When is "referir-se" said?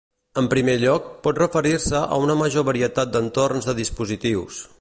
1.43-2.03